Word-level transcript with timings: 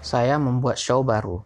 Saya 0.00 0.40
membuat 0.40 0.80
show 0.80 1.04
baru 1.04 1.44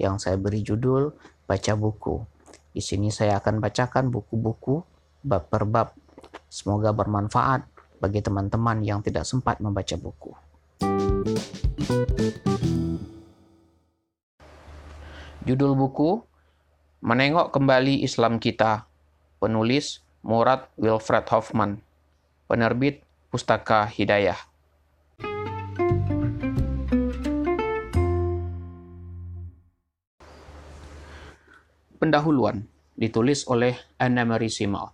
yang 0.00 0.16
saya 0.16 0.40
beri 0.40 0.64
judul 0.64 1.12
Baca 1.44 1.76
Buku. 1.76 2.24
Di 2.72 2.80
sini 2.80 3.12
saya 3.12 3.36
akan 3.36 3.60
bacakan 3.60 4.08
buku-buku 4.08 4.80
bab 5.20 5.52
per 5.52 5.68
bab. 5.68 5.92
Semoga 6.48 6.96
bermanfaat 6.96 7.68
bagi 8.00 8.24
teman-teman 8.24 8.80
yang 8.80 9.04
tidak 9.04 9.28
sempat 9.28 9.60
membaca 9.60 9.92
buku. 10.00 10.32
Judul 15.44 15.76
buku 15.76 16.24
Menengok 17.04 17.52
Kembali 17.52 18.00
Islam 18.00 18.40
Kita 18.40 18.88
Penulis 19.36 20.00
Murad 20.24 20.64
Wilfred 20.80 21.28
Hoffman 21.28 21.84
Penerbit 22.48 23.04
Pustaka 23.28 23.84
Hidayah 23.84 24.51
Pendahuluan 32.02 32.58
ditulis 32.98 33.46
oleh 33.46 33.78
Anna 33.94 34.26
Marie 34.26 34.50
Simal. 34.50 34.90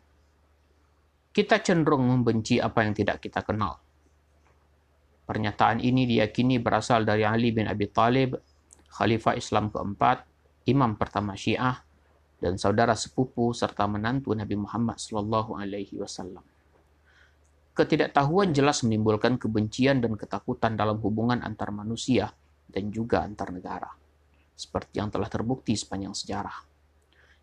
Kita 1.33 1.57
cenderung 1.65 2.05
membenci 2.05 2.61
apa 2.61 2.85
yang 2.85 2.93
tidak 2.93 3.25
kita 3.25 3.41
kenal. 3.49 3.81
Pernyataan 5.25 5.81
ini 5.81 6.05
diyakini 6.05 6.61
berasal 6.61 7.09
dari 7.09 7.25
Ali 7.25 7.49
bin 7.49 7.65
Abi 7.65 7.89
Talib, 7.89 8.37
Khalifah 8.93 9.41
Islam 9.41 9.73
keempat, 9.73 10.29
imam 10.69 11.01
pertama 11.01 11.33
Syiah, 11.33 11.81
dan 12.45 12.61
saudara 12.61 12.93
sepupu 12.93 13.57
serta 13.57 13.89
menantu 13.89 14.37
Nabi 14.37 14.61
Muhammad 14.61 15.01
Sallallahu 15.01 15.57
Alaihi 15.57 15.97
Wasallam. 15.97 16.45
Ketidaktahuan 17.73 18.53
jelas 18.53 18.85
menimbulkan 18.85 19.41
kebencian 19.41 20.05
dan 20.05 20.13
ketakutan 20.13 20.77
dalam 20.77 21.01
hubungan 21.01 21.41
antar 21.41 21.73
manusia 21.73 22.29
dan 22.69 22.93
juga 22.93 23.25
antar 23.25 23.49
negara, 23.49 23.89
seperti 24.53 25.01
yang 25.01 25.09
telah 25.09 25.33
terbukti 25.33 25.73
sepanjang 25.73 26.13
sejarah. 26.13 26.68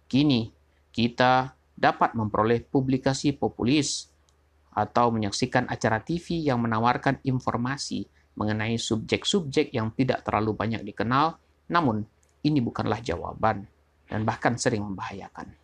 Kini, 0.05 0.53
kita 0.93 1.57
dapat 1.73 2.13
memperoleh 2.13 2.61
publikasi 2.63 3.33
populis 3.33 4.07
atau 4.71 5.09
menyaksikan 5.09 5.65
acara 5.65 6.03
TV 6.05 6.45
yang 6.45 6.61
menawarkan 6.61 7.19
informasi 7.25 8.05
mengenai 8.35 8.75
subjek-subjek 8.77 9.71
yang 9.71 9.95
tidak 9.95 10.21
terlalu 10.21 10.53
banyak 10.53 10.83
dikenal, 10.83 11.39
namun 11.71 12.03
ini 12.45 12.59
bukanlah 12.61 13.01
jawaban 13.01 13.65
dan 14.05 14.21
bahkan 14.27 14.59
sering 14.59 14.85
membahayakan. 14.85 15.55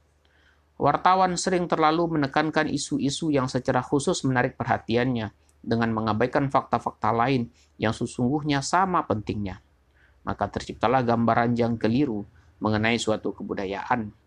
Wartawan 0.82 1.38
sering 1.38 1.70
terlalu 1.70 2.18
menekankan 2.18 2.66
isu-isu 2.66 3.30
yang 3.30 3.46
secara 3.46 3.86
khusus 3.86 4.26
menarik 4.26 4.58
perhatiannya 4.58 5.30
dengan 5.62 5.94
mengabaikan 5.94 6.50
fakta-fakta 6.50 7.14
lain 7.14 7.54
yang 7.78 7.94
sesungguhnya 7.94 8.66
sama 8.66 9.06
pentingnya. 9.06 9.62
Maka 10.26 10.50
terciptalah 10.50 11.06
gambaran 11.06 11.54
yang 11.54 11.78
keliru 11.78 12.26
mengenai 12.58 12.98
suatu 12.98 13.30
kebudayaan 13.30 14.21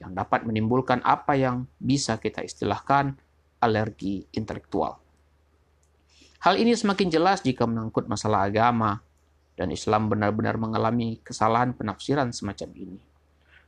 yang 0.00 0.16
dapat 0.16 0.48
menimbulkan 0.48 1.04
apa 1.04 1.36
yang 1.36 1.68
bisa 1.76 2.16
kita 2.16 2.40
istilahkan 2.40 3.14
alergi 3.60 4.24
intelektual. 4.32 4.96
Hal 6.40 6.56
ini 6.56 6.72
semakin 6.72 7.12
jelas 7.12 7.44
jika 7.44 7.68
menangkut 7.68 8.08
masalah 8.08 8.48
agama, 8.48 9.04
dan 9.60 9.68
Islam 9.68 10.08
benar-benar 10.08 10.56
mengalami 10.56 11.20
kesalahan 11.20 11.76
penafsiran 11.76 12.32
semacam 12.32 12.72
ini. 12.72 12.98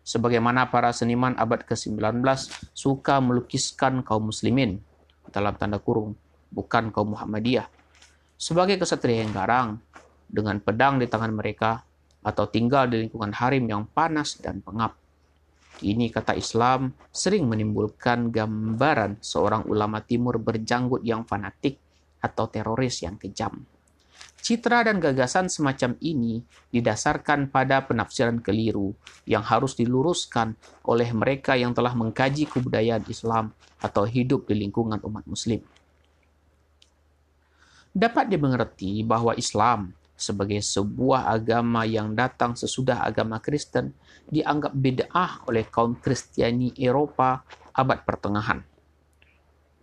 Sebagaimana 0.01 0.73
para 0.73 0.89
seniman 0.97 1.37
abad 1.37 1.69
ke-19 1.69 2.25
suka 2.73 3.21
melukiskan 3.21 4.01
kaum 4.01 4.33
muslimin, 4.33 4.81
dalam 5.29 5.53
tanda 5.61 5.77
kurung, 5.77 6.17
bukan 6.49 6.89
kaum 6.89 7.13
Muhammadiyah, 7.13 7.69
sebagai 8.41 8.81
kesatria 8.81 9.21
yang 9.21 9.37
garang, 9.37 9.77
dengan 10.33 10.57
pedang 10.65 10.97
di 10.97 11.05
tangan 11.13 11.37
mereka, 11.37 11.85
atau 12.25 12.49
tinggal 12.49 12.89
di 12.89 13.05
lingkungan 13.05 13.37
harim 13.37 13.69
yang 13.69 13.85
panas 13.85 14.41
dan 14.41 14.65
pengap. 14.65 14.97
Ini 15.81 16.13
kata 16.13 16.37
Islam 16.37 16.93
sering 17.09 17.49
menimbulkan 17.49 18.29
gambaran 18.29 19.25
seorang 19.25 19.65
ulama 19.65 20.05
timur 20.05 20.37
berjanggut 20.37 21.01
yang 21.01 21.25
fanatik 21.25 21.81
atau 22.21 22.47
teroris 22.53 23.01
yang 23.01 23.17
kejam. 23.17 23.65
Citra 24.43 24.83
dan 24.83 24.99
gagasan 24.99 25.47
semacam 25.47 25.95
ini 26.03 26.43
didasarkan 26.75 27.47
pada 27.55 27.87
penafsiran 27.87 28.43
keliru 28.43 28.91
yang 29.23 29.47
harus 29.47 29.79
diluruskan 29.79 30.59
oleh 30.83 31.15
mereka 31.15 31.55
yang 31.55 31.71
telah 31.71 31.95
mengkaji 31.95 32.51
kebudayaan 32.51 33.07
Islam 33.07 33.55
atau 33.79 34.03
hidup 34.03 34.51
di 34.51 34.67
lingkungan 34.67 34.99
umat 35.07 35.23
Muslim. 35.31 35.63
Dapat 37.95 38.35
dimengerti 38.35 39.07
bahwa 39.07 39.31
Islam 39.39 39.95
sebagai 40.23 40.63
sebuah 40.63 41.27
agama 41.35 41.83
yang 41.83 42.15
datang 42.15 42.55
sesudah 42.55 43.03
agama 43.03 43.43
Kristen 43.43 43.91
dianggap 44.31 44.71
bid'ah 44.71 45.43
oleh 45.51 45.67
kaum 45.67 45.99
Kristiani 45.99 46.71
Eropa 46.79 47.43
abad 47.75 48.07
pertengahan. 48.07 48.63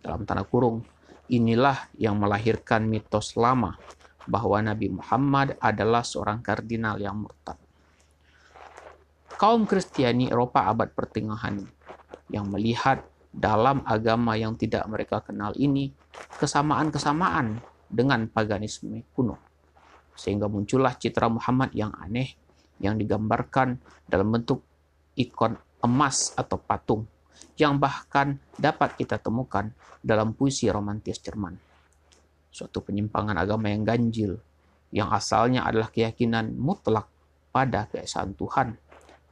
Dalam 0.00 0.24
tanda 0.24 0.48
kurung, 0.48 0.80
inilah 1.28 1.92
yang 2.00 2.16
melahirkan 2.16 2.88
mitos 2.88 3.36
lama 3.36 3.76
bahwa 4.24 4.64
Nabi 4.64 4.88
Muhammad 4.88 5.60
adalah 5.60 6.00
seorang 6.00 6.40
kardinal 6.40 6.96
yang 6.96 7.20
murtad. 7.20 7.60
Kaum 9.36 9.68
Kristiani 9.68 10.32
Eropa 10.32 10.64
abad 10.72 10.88
pertengahan 10.96 11.60
yang 12.32 12.48
melihat 12.48 13.04
dalam 13.28 13.84
agama 13.84 14.34
yang 14.40 14.56
tidak 14.56 14.88
mereka 14.88 15.20
kenal 15.20 15.52
ini 15.60 15.92
kesamaan-kesamaan 16.40 17.60
dengan 17.90 18.26
paganisme 18.30 19.06
kuno 19.14 19.49
sehingga 20.20 20.52
muncullah 20.52 20.92
citra 21.00 21.32
Muhammad 21.32 21.72
yang 21.72 21.96
aneh 21.96 22.36
yang 22.76 23.00
digambarkan 23.00 23.80
dalam 24.04 24.28
bentuk 24.28 24.60
ikon 25.16 25.56
emas 25.80 26.36
atau 26.36 26.60
patung 26.60 27.08
yang 27.56 27.80
bahkan 27.80 28.36
dapat 28.56 29.00
kita 29.00 29.16
temukan 29.16 29.72
dalam 30.00 30.36
puisi 30.36 30.68
romantis 30.68 31.20
Jerman. 31.20 31.56
Suatu 32.52 32.84
penyimpangan 32.84 33.36
agama 33.36 33.72
yang 33.72 33.84
ganjil, 33.84 34.36
yang 34.92 35.12
asalnya 35.12 35.64
adalah 35.64 35.88
keyakinan 35.92 36.56
mutlak 36.56 37.08
pada 37.52 37.88
keesaan 37.88 38.32
Tuhan, 38.36 38.76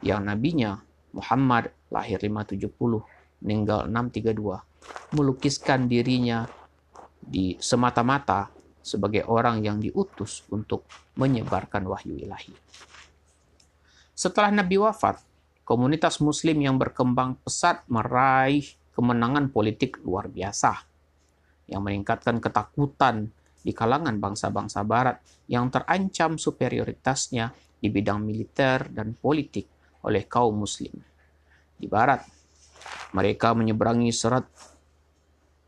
yang 0.04 0.24
nabinya 0.24 0.80
Muhammad 1.12 1.72
lahir 1.88 2.20
570, 2.20 2.68
meninggal 3.42 3.88
632, 3.88 5.16
melukiskan 5.16 5.88
dirinya 5.88 6.44
di 7.18 7.56
semata-mata 7.58 8.57
sebagai 8.88 9.28
orang 9.28 9.60
yang 9.60 9.76
diutus 9.76 10.40
untuk 10.48 10.88
menyebarkan 11.20 11.84
wahyu 11.84 12.16
ilahi. 12.16 12.56
Setelah 14.16 14.50
Nabi 14.50 14.80
wafat, 14.80 15.20
komunitas 15.68 16.18
Muslim 16.24 16.64
yang 16.64 16.80
berkembang 16.80 17.36
pesat 17.44 17.84
meraih 17.92 18.64
kemenangan 18.96 19.52
politik 19.52 20.00
luar 20.02 20.26
biasa 20.26 20.82
yang 21.68 21.84
meningkatkan 21.84 22.40
ketakutan 22.40 23.28
di 23.60 23.76
kalangan 23.76 24.16
bangsa-bangsa 24.16 24.80
Barat 24.82 25.20
yang 25.46 25.68
terancam 25.68 26.40
superioritasnya 26.40 27.52
di 27.78 27.92
bidang 27.92 28.24
militer 28.24 28.88
dan 28.88 29.12
politik 29.14 29.68
oleh 30.08 30.24
kaum 30.24 30.64
Muslim. 30.64 30.96
Di 31.78 31.86
Barat, 31.86 32.24
mereka 33.12 33.54
menyeberangi 33.54 34.10
serat 34.10 34.48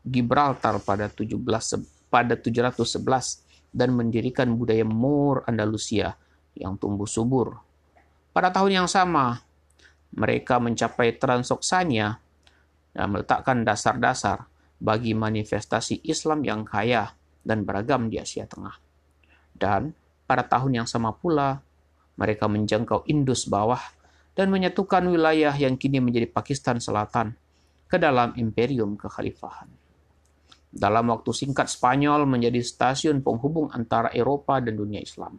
Gibraltar 0.01 0.81
pada 0.81 1.07
17 1.07 2.00
pada 2.11 2.35
711 2.35 3.71
dan 3.71 3.95
mendirikan 3.95 4.51
budaya 4.59 4.83
Moor 4.83 5.47
Andalusia 5.47 6.19
yang 6.59 6.75
tumbuh 6.75 7.07
subur. 7.07 7.55
Pada 8.35 8.51
tahun 8.51 8.83
yang 8.83 8.89
sama, 8.91 9.39
mereka 10.11 10.59
mencapai 10.59 11.15
Transoksania 11.15 12.19
dan 12.91 13.07
meletakkan 13.15 13.63
dasar-dasar 13.63 14.51
bagi 14.83 15.15
manifestasi 15.15 16.03
Islam 16.03 16.43
yang 16.43 16.67
kaya 16.67 17.15
dan 17.47 17.63
beragam 17.63 18.11
di 18.11 18.19
Asia 18.19 18.43
Tengah. 18.43 18.75
Dan 19.55 19.95
pada 20.27 20.43
tahun 20.43 20.83
yang 20.83 20.87
sama 20.87 21.15
pula, 21.15 21.63
mereka 22.19 22.51
menjangkau 22.51 23.07
Indus 23.07 23.47
bawah 23.47 23.79
dan 24.35 24.51
menyatukan 24.51 25.07
wilayah 25.07 25.55
yang 25.55 25.79
kini 25.79 26.03
menjadi 26.03 26.27
Pakistan 26.27 26.79
Selatan 26.83 27.35
ke 27.87 27.99
dalam 27.99 28.35
imperium 28.35 28.95
kekhalifahan. 28.95 29.67
Dalam 30.71 31.11
waktu 31.11 31.35
singkat, 31.35 31.67
Spanyol 31.67 32.23
menjadi 32.23 32.63
stasiun 32.63 33.19
penghubung 33.19 33.67
antara 33.75 34.07
Eropa 34.15 34.63
dan 34.63 34.79
dunia 34.79 35.03
Islam. 35.03 35.35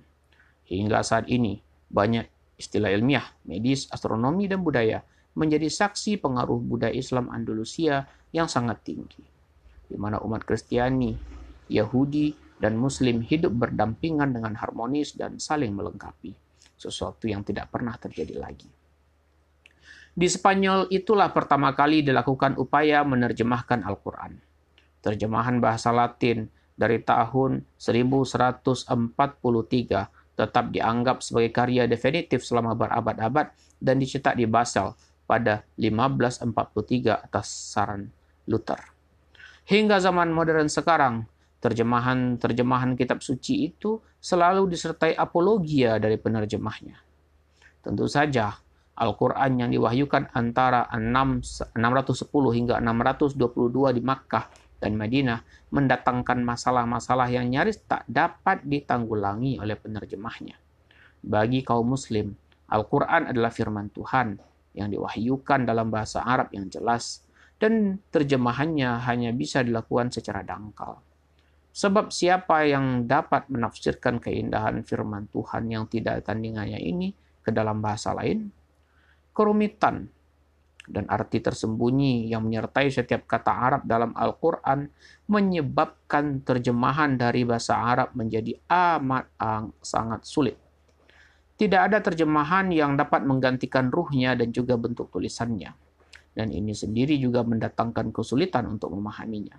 Hingga 0.69 1.01
saat 1.01 1.25
ini, 1.33 1.57
banyak 1.89 2.29
istilah 2.61 2.93
ilmiah, 2.93 3.25
medis, 3.49 3.89
astronomi, 3.89 4.45
dan 4.45 4.61
budaya 4.61 5.01
menjadi 5.33 5.73
saksi 5.73 6.21
pengaruh 6.21 6.61
budaya 6.61 6.93
Islam 6.93 7.33
Andalusia 7.33 8.05
yang 8.37 8.45
sangat 8.45 8.85
tinggi, 8.85 9.25
di 9.89 9.97
mana 9.97 10.21
umat 10.21 10.45
Kristiani, 10.45 11.17
Yahudi, 11.73 12.61
dan 12.61 12.77
Muslim 12.77 13.25
hidup 13.25 13.57
berdampingan 13.57 14.37
dengan 14.37 14.53
harmonis 14.61 15.17
dan 15.17 15.41
saling 15.41 15.73
melengkapi, 15.73 16.37
sesuatu 16.77 17.25
yang 17.25 17.41
tidak 17.41 17.73
pernah 17.73 17.97
terjadi 17.97 18.37
lagi. 18.37 18.69
Di 20.13 20.29
Spanyol 20.29 20.93
itulah 20.93 21.33
pertama 21.33 21.73
kali 21.73 22.05
dilakukan 22.05 22.61
upaya 22.61 23.01
menerjemahkan 23.01 23.81
Al-Quran 23.81 24.52
terjemahan 25.03 25.59
bahasa 25.59 25.91
Latin 25.91 26.49
dari 26.79 27.03
tahun 27.03 27.67
1143 27.77 28.87
tetap 30.33 30.65
dianggap 30.73 31.21
sebagai 31.21 31.53
karya 31.53 31.85
definitif 31.85 32.41
selama 32.43 32.73
berabad-abad 32.73 33.53
dan 33.77 34.01
dicetak 34.01 34.39
di 34.39 34.49
Basel 34.49 34.97
pada 35.29 35.63
1543 35.77 37.29
atas 37.29 37.47
saran 37.47 38.09
Luther. 38.49 38.81
Hingga 39.69 40.03
zaman 40.03 40.35
modern 40.35 40.67
sekarang, 40.67 41.29
terjemahan-terjemahan 41.63 42.99
kitab 42.99 43.23
suci 43.23 43.71
itu 43.71 44.03
selalu 44.19 44.67
disertai 44.67 45.15
apologia 45.15 46.03
dari 46.03 46.19
penerjemahnya. 46.19 46.99
Tentu 47.83 48.11
saja, 48.11 48.59
Al-Quran 48.99 49.63
yang 49.63 49.71
diwahyukan 49.71 50.35
antara 50.35 50.91
6, 50.91 51.79
610 51.79 52.59
hingga 52.59 52.75
622 52.83 53.97
di 53.97 54.03
Makkah 54.03 54.45
dan 54.83 54.99
Madinah 54.99 55.47
mendatangkan 55.71 56.43
masalah-masalah 56.43 57.31
yang 57.31 57.47
nyaris 57.47 57.79
tak 57.87 58.03
dapat 58.11 58.67
ditanggulangi 58.67 59.63
oleh 59.63 59.79
penerjemahnya. 59.79 60.59
Bagi 61.23 61.63
kaum 61.63 61.95
muslim, 61.95 62.35
Al-Quran 62.67 63.31
adalah 63.31 63.55
firman 63.55 63.95
Tuhan 63.95 64.43
yang 64.75 64.91
diwahyukan 64.91 65.63
dalam 65.63 65.87
bahasa 65.95 66.27
Arab 66.27 66.51
yang 66.51 66.67
jelas 66.67 67.23
dan 67.63 68.03
terjemahannya 68.11 68.99
hanya 69.07 69.31
bisa 69.31 69.63
dilakukan 69.63 70.11
secara 70.11 70.43
dangkal. 70.43 70.99
Sebab 71.73 72.11
siapa 72.11 72.67
yang 72.67 73.07
dapat 73.07 73.49
menafsirkan 73.49 74.19
keindahan 74.19 74.83
firman 74.83 75.31
Tuhan 75.31 75.71
yang 75.71 75.87
tidak 75.87 76.27
tandingannya 76.27 76.83
ini 76.83 77.15
ke 77.41 77.55
dalam 77.55 77.81
bahasa 77.81 78.13
lain? 78.13 78.51
Kerumitan 79.33 80.11
dan 80.91 81.07
arti 81.07 81.39
tersembunyi 81.39 82.27
yang 82.27 82.43
menyertai 82.43 82.91
setiap 82.91 83.31
kata 83.31 83.53
Arab 83.55 83.83
dalam 83.87 84.11
Al-Quran 84.19 84.91
menyebabkan 85.31 86.43
terjemahan 86.43 87.15
dari 87.15 87.47
bahasa 87.47 87.79
Arab 87.79 88.11
menjadi 88.19 88.59
amat 88.67 89.31
sangat 89.79 90.27
sulit. 90.27 90.59
Tidak 91.55 91.79
ada 91.79 92.03
terjemahan 92.03 92.75
yang 92.75 92.99
dapat 92.99 93.23
menggantikan 93.23 93.95
ruhnya 93.95 94.35
dan 94.35 94.51
juga 94.51 94.75
bentuk 94.75 95.15
tulisannya. 95.15 95.71
Dan 96.35 96.51
ini 96.51 96.75
sendiri 96.75 97.15
juga 97.21 97.47
mendatangkan 97.47 98.11
kesulitan 98.11 98.67
untuk 98.67 98.91
memahaminya. 98.91 99.55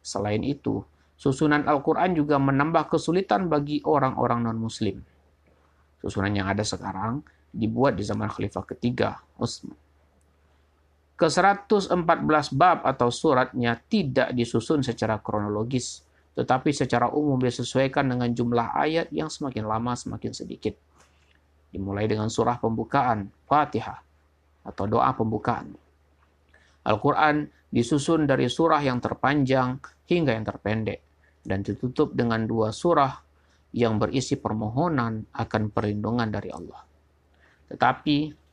Selain 0.00 0.40
itu, 0.40 0.80
susunan 1.18 1.68
Al-Quran 1.68 2.16
juga 2.16 2.40
menambah 2.40 2.88
kesulitan 2.88 3.52
bagi 3.52 3.84
orang-orang 3.84 4.48
non-Muslim. 4.48 5.02
Susunan 6.00 6.32
yang 6.32 6.48
ada 6.48 6.64
sekarang 6.64 7.20
dibuat 7.52 8.00
di 8.00 8.06
zaman 8.06 8.30
Khalifah 8.30 8.64
ketiga, 8.64 9.20
Utsman 9.36 9.83
ke-114 11.14 12.46
bab 12.58 12.82
atau 12.82 13.08
suratnya 13.08 13.78
tidak 13.86 14.34
disusun 14.34 14.82
secara 14.82 15.22
kronologis, 15.22 16.02
tetapi 16.34 16.74
secara 16.74 17.06
umum 17.14 17.38
disesuaikan 17.38 18.10
dengan 18.10 18.34
jumlah 18.34 18.74
ayat 18.74 19.06
yang 19.14 19.30
semakin 19.30 19.70
lama 19.70 19.94
semakin 19.94 20.34
sedikit. 20.34 20.74
Dimulai 21.70 22.10
dengan 22.10 22.26
surah 22.26 22.58
pembukaan, 22.58 23.30
Fatihah, 23.46 23.98
atau 24.66 24.84
doa 24.90 25.14
pembukaan. 25.14 25.74
Al-Quran 26.84 27.46
disusun 27.70 28.26
dari 28.26 28.50
surah 28.50 28.82
yang 28.82 28.98
terpanjang 28.98 29.78
hingga 30.10 30.34
yang 30.34 30.46
terpendek, 30.46 31.00
dan 31.46 31.62
ditutup 31.62 32.10
dengan 32.10 32.42
dua 32.42 32.74
surah 32.74 33.22
yang 33.74 33.98
berisi 33.98 34.38
permohonan 34.38 35.34
akan 35.34 35.62
perlindungan 35.70 36.30
dari 36.30 36.50
Allah. 36.50 36.82
Tetapi 37.70 38.43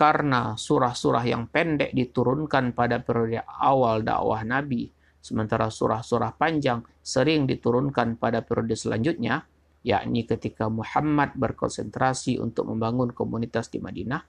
karena 0.00 0.56
surah-surah 0.56 1.28
yang 1.28 1.44
pendek 1.52 1.92
diturunkan 1.92 2.72
pada 2.72 3.04
periode 3.04 3.44
awal 3.44 4.00
dakwah 4.00 4.40
Nabi, 4.48 4.88
sementara 5.20 5.68
surah-surah 5.68 6.40
panjang 6.40 6.80
sering 7.04 7.44
diturunkan 7.44 8.16
pada 8.16 8.40
periode 8.40 8.80
selanjutnya, 8.80 9.44
yakni 9.84 10.24
ketika 10.24 10.72
Muhammad 10.72 11.36
berkonsentrasi 11.36 12.40
untuk 12.40 12.72
membangun 12.72 13.12
komunitas 13.12 13.68
di 13.68 13.76
Madinah, 13.76 14.24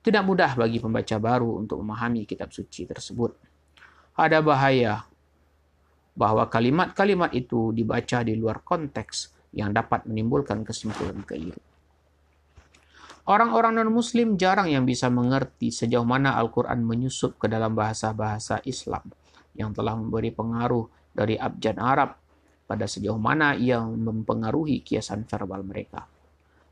tidak 0.00 0.24
mudah 0.24 0.56
bagi 0.56 0.80
pembaca 0.80 1.20
baru 1.20 1.60
untuk 1.60 1.84
memahami 1.84 2.24
kitab 2.24 2.48
suci 2.48 2.88
tersebut. 2.88 3.36
Ada 4.16 4.40
bahaya 4.40 5.04
bahwa 6.16 6.48
kalimat-kalimat 6.48 7.36
itu 7.36 7.76
dibaca 7.76 8.24
di 8.24 8.32
luar 8.40 8.64
konteks 8.64 9.36
yang 9.52 9.68
dapat 9.68 10.08
menimbulkan 10.08 10.64
kesimpulan 10.64 11.20
keliru. 11.28 11.67
Orang-orang 13.28 13.76
non-Muslim 13.76 14.40
jarang 14.40 14.72
yang 14.72 14.88
bisa 14.88 15.12
mengerti 15.12 15.68
sejauh 15.68 16.08
mana 16.08 16.40
Al-Quran 16.40 16.80
menyusup 16.80 17.36
ke 17.36 17.44
dalam 17.44 17.76
bahasa-bahasa 17.76 18.64
Islam 18.64 19.04
yang 19.52 19.76
telah 19.76 20.00
memberi 20.00 20.32
pengaruh 20.32 20.88
dari 21.12 21.36
abjad 21.36 21.76
Arab 21.76 22.16
pada 22.64 22.88
sejauh 22.88 23.20
mana 23.20 23.52
ia 23.52 23.84
mempengaruhi 23.84 24.80
kiasan 24.80 25.28
verbal 25.28 25.60
mereka. 25.60 26.08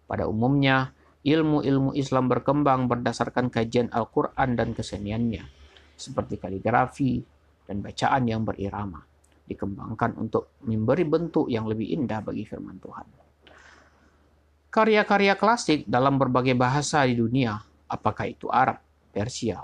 Pada 0.09 0.25
umumnya, 0.25 0.97
ilmu-ilmu 1.29 1.93
Islam 1.93 2.33
berkembang 2.33 2.89
berdasarkan 2.89 3.53
kajian 3.53 3.93
Al-Quran 3.93 4.57
dan 4.57 4.73
keseniannya, 4.73 5.45
seperti 5.93 6.41
kaligrafi 6.41 7.21
dan 7.69 7.85
bacaan 7.85 8.33
yang 8.33 8.49
berirama, 8.49 9.05
dikembangkan 9.45 10.17
untuk 10.17 10.57
memberi 10.65 11.05
bentuk 11.05 11.53
yang 11.53 11.69
lebih 11.69 12.01
indah 12.01 12.25
bagi 12.25 12.49
firman 12.49 12.81
Tuhan. 12.81 13.26
Karya-karya 14.77 15.41
klasik 15.41 15.89
dalam 15.89 16.21
berbagai 16.21 16.53
bahasa 16.53 17.01
di 17.09 17.17
dunia, 17.17 17.57
apakah 17.89 18.29
itu 18.29 18.53
Arab, 18.53 18.77
Persia, 19.09 19.57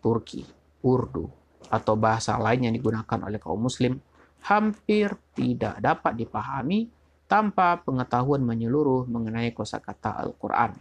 Turki, 0.00 0.40
Urdu, 0.80 1.28
atau 1.68 1.92
bahasa 1.92 2.40
lain 2.40 2.64
yang 2.64 2.72
digunakan 2.72 3.20
oleh 3.20 3.36
kaum 3.36 3.68
muslim, 3.68 4.00
hampir 4.48 5.12
tidak 5.36 5.76
dapat 5.76 6.16
dipahami 6.16 6.88
tanpa 7.28 7.76
pengetahuan 7.84 8.40
menyeluruh 8.40 9.04
mengenai 9.12 9.52
kosakata 9.52 10.16
Al-Quran. 10.16 10.72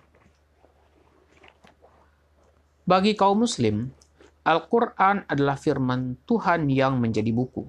Bagi 2.88 3.12
kaum 3.20 3.44
muslim, 3.44 3.92
Al-Quran 4.48 5.28
adalah 5.28 5.60
firman 5.60 6.16
Tuhan 6.24 6.72
yang 6.72 6.96
menjadi 6.96 7.36
buku. 7.36 7.68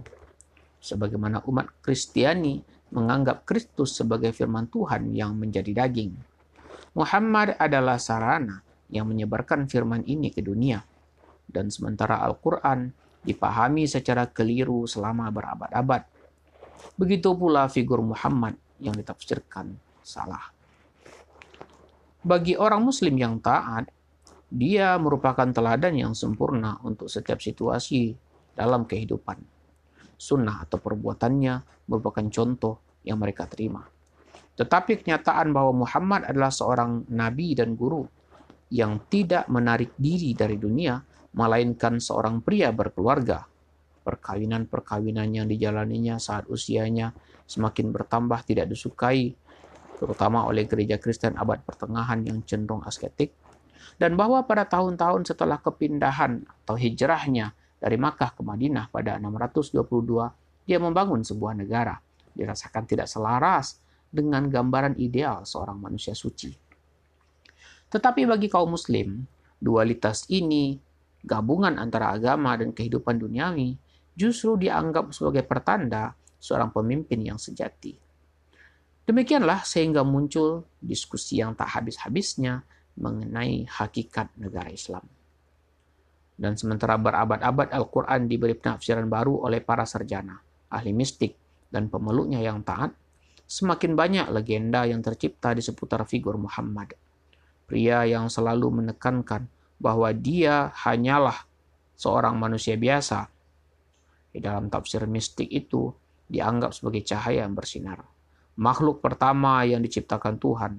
Sebagaimana 0.78 1.42
umat 1.50 1.82
Kristiani 1.82 2.62
menganggap 2.94 3.42
Kristus 3.42 3.98
sebagai 3.98 4.30
firman 4.30 4.70
Tuhan 4.70 5.10
yang 5.10 5.34
menjadi 5.34 5.84
daging. 5.84 6.14
Muhammad 6.94 7.58
adalah 7.58 7.98
sarana 7.98 8.62
yang 8.86 9.10
menyebarkan 9.10 9.66
firman 9.66 10.06
ini 10.06 10.30
ke 10.30 10.40
dunia. 10.40 10.78
Dan 11.44 11.68
sementara 11.68 12.22
Al-Quran 12.22 12.94
dipahami 13.26 13.90
secara 13.90 14.30
keliru 14.30 14.86
selama 14.86 15.26
berabad-abad. 15.34 16.06
Begitu 16.94 17.34
pula 17.34 17.66
figur 17.66 17.98
Muhammad 17.98 18.54
yang 18.78 18.94
ditafsirkan 18.94 19.74
salah. 20.04 20.54
Bagi 22.24 22.56
orang 22.56 22.80
muslim 22.80 23.18
yang 23.18 23.42
taat, 23.42 23.90
dia 24.48 24.94
merupakan 25.02 25.50
teladan 25.50 25.98
yang 25.98 26.14
sempurna 26.14 26.78
untuk 26.86 27.10
setiap 27.10 27.42
situasi 27.42 28.14
dalam 28.54 28.86
kehidupan. 28.86 29.42
Sunnah 30.14 30.62
atau 30.62 30.78
perbuatannya 30.78 31.84
merupakan 31.90 32.24
contoh 32.30 32.93
yang 33.04 33.20
mereka 33.20 33.44
terima. 33.46 33.84
Tetapi 34.54 35.02
kenyataan 35.02 35.50
bahwa 35.50 35.84
Muhammad 35.86 36.30
adalah 36.30 36.50
seorang 36.50 37.10
nabi 37.10 37.58
dan 37.58 37.74
guru 37.74 38.06
yang 38.70 39.06
tidak 39.10 39.50
menarik 39.50 39.92
diri 39.98 40.34
dari 40.34 40.58
dunia, 40.58 40.98
melainkan 41.34 41.98
seorang 41.98 42.40
pria 42.42 42.70
berkeluarga. 42.70 43.42
Perkawinan-perkawinan 44.04 45.32
yang 45.32 45.46
dijalaninya 45.48 46.20
saat 46.20 46.46
usianya 46.46 47.10
semakin 47.48 47.90
bertambah 47.90 48.44
tidak 48.44 48.68
disukai, 48.70 49.32
terutama 49.96 50.44
oleh 50.44 50.68
gereja 50.68 51.00
Kristen 51.00 51.34
abad 51.40 51.64
pertengahan 51.64 52.20
yang 52.22 52.44
cenderung 52.44 52.84
asketik, 52.84 53.32
dan 53.96 54.12
bahwa 54.14 54.44
pada 54.44 54.68
tahun-tahun 54.68 55.24
setelah 55.24 55.56
kepindahan 55.58 56.44
atau 56.64 56.76
hijrahnya 56.76 57.56
dari 57.80 57.96
Makkah 57.96 58.36
ke 58.36 58.42
Madinah 58.44 58.92
pada 58.92 59.16
622, 59.16 60.68
dia 60.68 60.76
membangun 60.76 61.24
sebuah 61.24 61.56
negara 61.56 62.03
dirasakan 62.34 62.84
tidak 62.84 63.06
selaras 63.06 63.78
dengan 64.10 64.46
gambaran 64.46 64.98
ideal 64.98 65.42
seorang 65.42 65.78
manusia 65.78 66.14
suci. 66.14 66.54
Tetapi 67.90 68.26
bagi 68.26 68.50
kaum 68.50 68.74
muslim, 68.74 69.22
dualitas 69.58 70.26
ini, 70.30 70.78
gabungan 71.22 71.78
antara 71.78 72.14
agama 72.14 72.58
dan 72.58 72.74
kehidupan 72.74 73.22
duniawi, 73.22 73.78
justru 74.14 74.58
dianggap 74.58 75.10
sebagai 75.10 75.46
pertanda 75.46 76.14
seorang 76.38 76.70
pemimpin 76.70 77.22
yang 77.22 77.38
sejati. 77.38 77.94
Demikianlah 79.04 79.62
sehingga 79.62 80.00
muncul 80.00 80.64
diskusi 80.80 81.38
yang 81.38 81.52
tak 81.52 81.76
habis-habisnya 81.76 82.64
mengenai 82.96 83.68
hakikat 83.68 84.32
negara 84.40 84.70
Islam. 84.72 85.04
Dan 86.34 86.58
sementara 86.58 86.98
berabad-abad 86.98 87.70
Al-Quran 87.70 88.26
diberi 88.26 88.58
penafsiran 88.58 89.06
baru 89.06 89.44
oleh 89.44 89.62
para 89.62 89.86
sarjana, 89.86 90.40
ahli 90.72 90.90
mistik, 90.90 91.36
dan 91.74 91.90
pemeluknya 91.90 92.38
yang 92.38 92.62
taat, 92.62 92.94
semakin 93.50 93.98
banyak 93.98 94.30
legenda 94.30 94.86
yang 94.86 95.02
tercipta 95.02 95.50
di 95.50 95.58
seputar 95.58 96.06
figur 96.06 96.38
Muhammad. 96.38 96.94
Pria 97.66 98.06
yang 98.06 98.30
selalu 98.30 98.78
menekankan 98.78 99.50
bahwa 99.82 100.14
dia 100.14 100.70
hanyalah 100.86 101.42
seorang 101.98 102.38
manusia 102.38 102.78
biasa. 102.78 103.26
Di 104.30 104.38
dalam 104.38 104.70
tafsir 104.70 105.02
mistik 105.10 105.50
itu 105.50 105.90
dianggap 106.30 106.70
sebagai 106.70 107.02
cahaya 107.02 107.42
yang 107.42 107.58
bersinar. 107.58 108.06
makhluk 108.54 109.02
pertama 109.02 109.66
yang 109.66 109.82
diciptakan 109.82 110.38
Tuhan, 110.38 110.78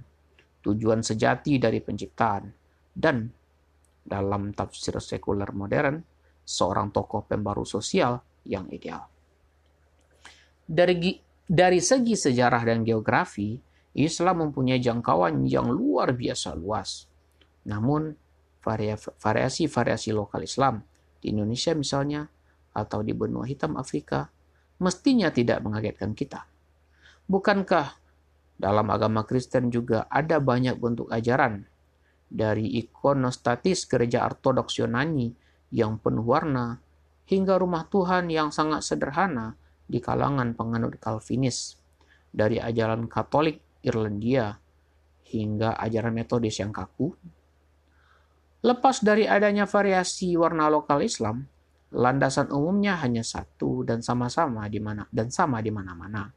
tujuan 0.63 1.03
sejati 1.03 1.59
dari 1.59 1.83
penciptaan, 1.83 2.47
dan 2.95 3.27
dalam 3.99 4.55
tafsir 4.55 4.95
sekuler 5.03 5.51
modern, 5.51 5.99
seorang 6.47 6.95
tokoh 6.95 7.27
pembaru 7.27 7.67
sosial 7.67 8.15
yang 8.47 8.71
ideal. 8.71 9.14
Dari, 10.65 11.21
dari 11.45 11.79
segi 11.79 12.17
sejarah 12.17 12.65
dan 12.65 12.81
geografi, 12.81 13.53
Islam 13.95 14.49
mempunyai 14.49 14.81
jangkauan 14.81 15.45
yang 15.45 15.69
luar 15.69 16.11
biasa 16.17 16.57
luas. 16.57 17.05
Namun, 17.69 18.11
variasi-variasi 19.21 20.09
lokal 20.11 20.43
Islam 20.43 20.81
di 21.21 21.31
Indonesia 21.31 21.71
misalnya, 21.77 22.25
atau 22.75 23.05
di 23.05 23.13
benua 23.15 23.47
hitam 23.47 23.77
Afrika, 23.79 24.27
mestinya 24.81 25.31
tidak 25.31 25.63
mengagetkan 25.63 26.11
kita. 26.11 26.43
Bukankah 27.25 27.95
dalam 28.59 28.87
agama 28.91 29.23
Kristen 29.23 29.71
juga 29.71 30.09
ada 30.11 30.43
banyak 30.43 30.75
bentuk 30.75 31.07
ajaran 31.11 31.63
dari 32.27 32.79
ikonostatis 32.83 33.87
gereja 33.87 34.27
ortodoks 34.27 34.81
Yunani 34.81 35.31
yang 35.71 35.99
penuh 36.01 36.25
warna 36.25 36.79
hingga 37.25 37.57
rumah 37.57 37.87
Tuhan 37.87 38.27
yang 38.29 38.51
sangat 38.51 38.83
sederhana 38.83 39.55
di 39.85 40.01
kalangan 40.01 40.57
penganut 40.57 40.97
Calvinis 40.97 41.77
dari 42.33 42.57
ajaran 42.57 43.05
Katolik 43.05 43.81
Irlandia 43.85 44.53
hingga 45.29 45.77
ajaran 45.77 46.13
Metodis 46.13 46.57
yang 46.61 46.73
kaku 46.73 47.13
Lepas 48.65 49.05
dari 49.05 49.29
adanya 49.29 49.69
variasi 49.69 50.33
warna 50.33 50.65
lokal 50.73 51.05
Islam, 51.05 51.45
landasan 51.93 52.49
umumnya 52.49 52.97
hanya 52.97 53.21
satu 53.21 53.85
dan 53.85 54.01
sama-sama 54.01 54.65
di 54.65 54.81
mana 54.81 55.05
dan 55.13 55.29
sama 55.29 55.61
di 55.61 55.69
mana-mana. 55.69 56.33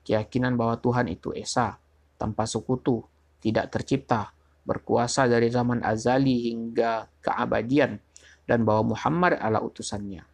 Keyakinan 0.00 0.56
bahwa 0.56 0.80
Tuhan 0.80 1.04
itu 1.12 1.36
esa, 1.36 1.76
tanpa 2.16 2.48
sekutu, 2.48 3.04
tidak 3.44 3.68
tercipta, 3.68 4.32
berkuasa 4.64 5.28
dari 5.28 5.52
zaman 5.52 5.84
azali 5.84 6.48
hingga 6.48 7.12
keabadian, 7.20 8.00
dan 8.48 8.64
bahwa 8.64 8.96
Muhammad 8.96 9.36
adalah 9.36 9.60
utusannya. 9.60 10.24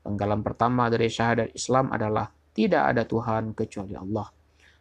Penggalan 0.00 0.40
pertama 0.40 0.88
dari 0.88 1.12
syahadat 1.12 1.52
Islam 1.52 1.92
adalah 1.92 2.32
tidak 2.56 2.82
ada 2.94 3.02
Tuhan 3.04 3.52
kecuali 3.52 3.94
Allah. 3.94 4.28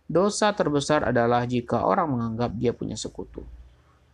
Dosa 0.09 0.49
terbesar 0.57 1.05
adalah 1.05 1.45
jika 1.45 1.85
orang 1.85 2.17
menganggap 2.17 2.57
dia 2.57 2.73
punya 2.73 2.97
sekutu. 2.97 3.45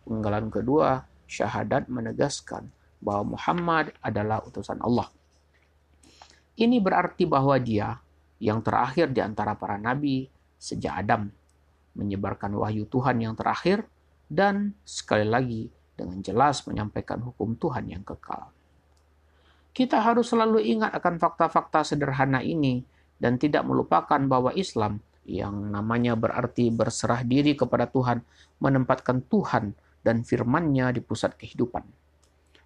Penggalan 0.04 0.52
kedua 0.52 1.08
syahadat 1.24 1.88
menegaskan 1.88 2.68
bahwa 3.00 3.38
Muhammad 3.38 3.96
adalah 4.04 4.42
utusan 4.44 4.76
Allah. 4.82 5.08
Ini 6.56 6.80
berarti 6.80 7.28
bahwa 7.28 7.56
dia 7.60 8.00
yang 8.40 8.60
terakhir 8.60 9.12
di 9.12 9.20
antara 9.20 9.56
para 9.56 9.80
nabi 9.80 10.28
sejak 10.56 11.04
Adam 11.04 11.28
menyebarkan 11.96 12.52
wahyu 12.56 12.84
Tuhan 12.88 13.20
yang 13.20 13.32
terakhir 13.36 13.88
dan 14.28 14.76
sekali 14.84 15.24
lagi 15.24 15.72
dengan 15.96 16.20
jelas 16.20 16.64
menyampaikan 16.68 17.24
hukum 17.24 17.56
Tuhan 17.56 17.88
yang 17.88 18.04
kekal. 18.04 18.55
Kita 19.76 20.00
harus 20.00 20.32
selalu 20.32 20.64
ingat 20.64 20.96
akan 20.96 21.20
fakta-fakta 21.20 21.84
sederhana 21.84 22.40
ini 22.40 22.80
dan 23.20 23.36
tidak 23.36 23.60
melupakan 23.68 24.16
bahwa 24.24 24.48
Islam 24.56 25.04
yang 25.28 25.68
namanya 25.68 26.16
berarti 26.16 26.72
berserah 26.72 27.20
diri 27.20 27.52
kepada 27.52 27.84
Tuhan 27.84 28.24
menempatkan 28.56 29.20
Tuhan 29.28 29.76
dan 30.00 30.24
firman-Nya 30.24 30.96
di 30.96 31.04
pusat 31.04 31.36
kehidupan. 31.36 31.84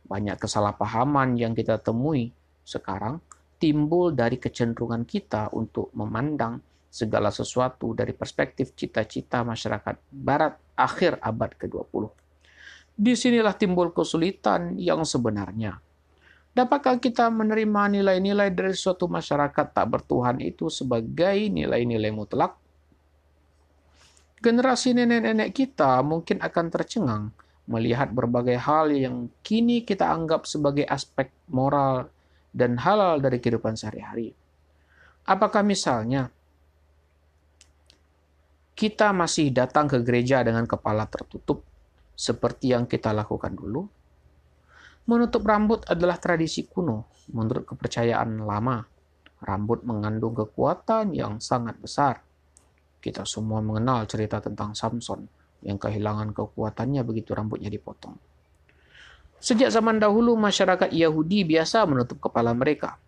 Banyak 0.06 0.38
kesalahpahaman 0.38 1.34
yang 1.34 1.50
kita 1.50 1.82
temui 1.82 2.30
sekarang 2.62 3.18
timbul 3.58 4.14
dari 4.14 4.38
kecenderungan 4.38 5.02
kita 5.02 5.50
untuk 5.50 5.90
memandang 5.98 6.62
segala 6.86 7.34
sesuatu 7.34 7.90
dari 7.90 8.14
perspektif 8.14 8.70
cita-cita 8.78 9.42
masyarakat 9.42 9.98
barat 10.14 10.54
akhir 10.78 11.18
abad 11.18 11.58
ke-20. 11.58 12.06
Di 12.94 13.18
sinilah 13.18 13.58
timbul 13.58 13.90
kesulitan 13.90 14.78
yang 14.78 15.02
sebenarnya. 15.02 15.89
Dapatkah 16.50 16.98
kita 16.98 17.30
menerima 17.30 18.00
nilai-nilai 18.00 18.50
dari 18.50 18.74
suatu 18.74 19.06
masyarakat 19.06 19.70
tak 19.70 19.86
bertuhan 19.86 20.42
itu 20.42 20.66
sebagai 20.66 21.46
nilai-nilai 21.46 22.10
mutlak 22.10 22.58
Generasi 24.40 24.96
nenek-nenek 24.96 25.52
kita 25.52 26.00
mungkin 26.00 26.40
akan 26.40 26.66
tercengang 26.72 27.28
melihat 27.68 28.08
berbagai 28.08 28.56
hal 28.56 28.88
yang 28.88 29.28
kini 29.44 29.84
kita 29.84 30.08
anggap 30.08 30.48
sebagai 30.48 30.88
aspek 30.88 31.28
moral 31.52 32.08
dan 32.48 32.80
halal 32.80 33.20
dari 33.20 33.36
kehidupan 33.36 33.76
sehari-hari. 33.76 34.32
Apakah 35.28 35.60
misalnya 35.60 36.32
kita 38.72 39.12
masih 39.12 39.52
datang 39.52 39.84
ke 39.84 40.00
gereja 40.00 40.40
dengan 40.40 40.64
kepala 40.64 41.04
tertutup 41.04 41.60
seperti 42.16 42.72
yang 42.72 42.88
kita 42.88 43.12
lakukan 43.12 43.52
dulu? 43.52 43.84
Menutup 45.08 45.46
rambut 45.46 45.86
adalah 45.88 46.20
tradisi 46.20 46.68
kuno 46.68 47.08
menurut 47.32 47.64
kepercayaan 47.64 48.44
lama. 48.44 48.84
Rambut 49.40 49.88
mengandung 49.88 50.36
kekuatan 50.36 51.16
yang 51.16 51.40
sangat 51.40 51.80
besar 51.80 52.20
kita 53.00 53.24
semua 53.24 53.64
mengenal 53.64 54.04
cerita 54.04 54.44
tentang 54.44 54.76
Samson 54.76 55.24
yang 55.64 55.80
kehilangan 55.80 56.36
kekuatannya 56.36 57.00
begitu 57.00 57.32
rambutnya 57.32 57.72
dipotong. 57.72 58.14
Sejak 59.40 59.72
zaman 59.72 59.96
dahulu, 59.96 60.36
masyarakat 60.36 60.92
Yahudi 60.92 61.48
biasa 61.48 61.88
menutup 61.88 62.20
kepala 62.20 62.52
mereka. 62.52 63.00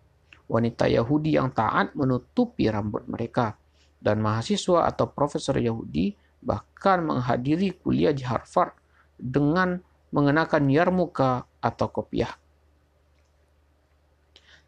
Wanita 0.49 0.89
Yahudi 0.89 1.37
yang 1.37 1.53
taat 1.53 1.93
menutupi 1.93 2.65
rambut 2.73 3.05
mereka, 3.05 3.53
dan 4.01 4.17
mahasiswa 4.17 4.89
atau 4.89 5.07
profesor 5.13 5.55
Yahudi 5.61 6.17
bahkan 6.41 7.05
menghadiri 7.05 7.77
kuliah 7.79 8.11
di 8.11 8.25
Harvard 8.25 8.73
dengan 9.15 9.77
mengenakan 10.13 10.69
yarmuka 10.69 11.49
atau 11.57 11.89
kopiah. 11.89 12.37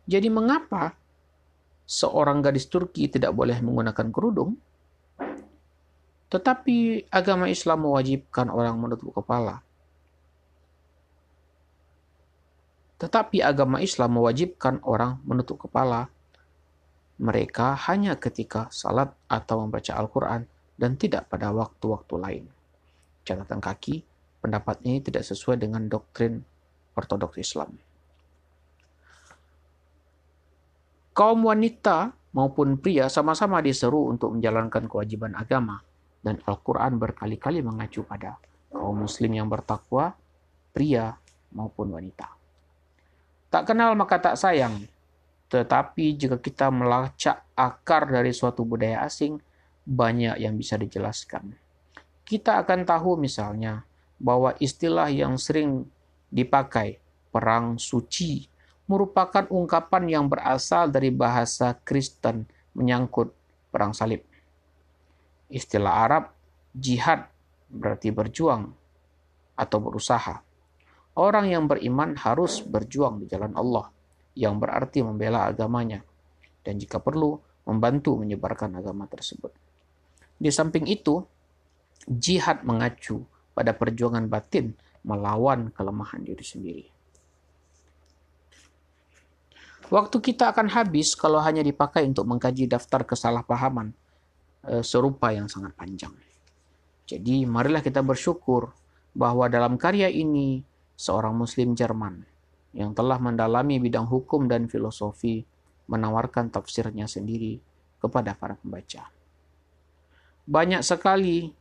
Jadi 0.09 0.29
mengapa 0.33 0.97
seorang 1.85 2.41
gadis 2.41 2.65
Turki 2.65 3.05
tidak 3.05 3.33
boleh 3.33 3.61
menggunakan 3.61 4.09
kerudung? 4.09 4.57
Tetapi 6.33 7.07
agama 7.13 7.45
Islam 7.45 7.85
mewajibkan 7.85 8.49
orang 8.49 8.75
menutup 8.81 9.13
kepala. 9.13 9.61
Tetapi 12.97 13.45
agama 13.45 13.77
Islam 13.85 14.17
mewajibkan 14.17 14.81
orang 14.81 15.21
menutup 15.21 15.61
kepala 15.61 16.09
mereka 17.15 17.77
hanya 17.87 18.19
ketika 18.19 18.67
salat 18.73 19.13
atau 19.31 19.63
membaca 19.63 19.95
Al-Quran 19.95 20.41
dan 20.75 20.99
tidak 20.99 21.31
pada 21.31 21.51
waktu-waktu 21.55 22.15
lain. 22.19 22.45
Catatan 23.23 23.63
kaki, 23.63 24.03
pendapat 24.45 24.85
ini 24.85 25.01
tidak 25.01 25.25
sesuai 25.25 25.65
dengan 25.65 25.89
doktrin 25.89 26.37
ortodoks 26.93 27.41
Islam. 27.41 27.73
Kaum 31.17 31.47
wanita 31.49 32.13
maupun 32.37 32.77
pria 32.77 33.09
sama-sama 33.09 33.63
diseru 33.65 34.13
untuk 34.13 34.37
menjalankan 34.37 34.85
kewajiban 34.85 35.33
agama 35.33 35.81
dan 36.21 36.37
Al-Quran 36.45 37.01
berkali-kali 37.01 37.65
mengacu 37.65 38.05
pada 38.05 38.37
kaum 38.69 39.07
muslim 39.07 39.31
yang 39.33 39.47
bertakwa, 39.49 40.13
pria 40.75 41.15
maupun 41.55 41.95
wanita. 41.95 42.27
Tak 43.49 43.71
kenal 43.71 43.95
maka 43.95 44.19
tak 44.19 44.35
sayang, 44.35 44.83
tetapi 45.47 46.19
jika 46.19 46.37
kita 46.37 46.67
melacak 46.67 47.47
akar 47.55 48.11
dari 48.11 48.35
suatu 48.35 48.67
budaya 48.67 49.07
asing, 49.07 49.39
banyak 49.87 50.35
yang 50.43 50.59
bisa 50.59 50.75
dijelaskan. 50.75 51.55
Kita 52.27 52.59
akan 52.59 52.83
tahu 52.83 53.15
misalnya 53.15 53.85
bahwa 54.19 54.55
istilah 54.59 55.11
yang 55.11 55.35
sering 55.35 55.87
dipakai, 56.31 56.99
perang 57.31 57.75
suci, 57.75 58.47
merupakan 58.85 59.45
ungkapan 59.49 60.03
yang 60.07 60.25
berasal 60.29 60.87
dari 60.87 61.09
bahasa 61.09 61.75
Kristen 61.81 62.45
menyangkut 62.77 63.33
perang 63.73 63.91
salib. 63.91 64.23
Istilah 65.49 65.93
Arab 66.05 66.23
jihad 66.75 67.27
berarti 67.71 68.11
berjuang 68.13 68.71
atau 69.55 69.77
berusaha. 69.79 70.43
Orang 71.15 71.47
yang 71.47 71.65
beriman 71.65 72.19
harus 72.19 72.59
berjuang 72.59 73.23
di 73.23 73.25
jalan 73.31 73.55
Allah 73.55 73.87
yang 74.35 74.59
berarti 74.59 74.99
membela 74.99 75.47
agamanya 75.47 76.03
dan 76.59 76.75
jika 76.75 76.99
perlu 76.99 77.39
membantu 77.63 78.19
menyebarkan 78.19 78.75
agama 78.77 79.07
tersebut. 79.07 79.55
Di 80.35 80.51
samping 80.51 80.83
itu, 80.91 81.23
jihad 82.03 82.67
mengacu 82.67 83.23
pada 83.55 83.71
perjuangan 83.71 84.27
batin 84.27 84.75
melawan 85.07 85.71
kelemahan 85.71 86.21
diri 86.21 86.43
sendiri. 86.43 86.85
Waktu 89.89 90.17
kita 90.17 90.51
akan 90.51 90.69
habis 90.75 91.15
kalau 91.15 91.39
hanya 91.39 91.61
dipakai 91.61 92.03
untuk 92.03 92.25
mengkaji 92.25 92.65
daftar 92.67 93.05
kesalahpahaman 93.05 93.93
Eh, 94.65 94.81
serupa 94.81 95.29
yang 95.29 95.45
sangat 95.45 95.77
panjang. 95.77 96.09
Jadi 97.05 97.45
marilah 97.45 97.85
kita 97.85 98.01
bersyukur 98.01 98.73
bahwa 99.13 99.45
dalam 99.45 99.77
karya 99.77 100.09
ini 100.09 100.65
seorang 100.97 101.37
muslim 101.37 101.77
Jerman 101.77 102.25
yang 102.73 102.97
telah 102.97 103.21
mendalami 103.21 103.77
bidang 103.77 104.09
hukum 104.09 104.49
dan 104.49 104.65
filosofi 104.65 105.45
menawarkan 105.85 106.49
tafsirnya 106.49 107.05
sendiri 107.05 107.61
kepada 108.01 108.33
para 108.33 108.57
pembaca. 108.57 109.05
Banyak 110.49 110.81
sekali 110.81 111.53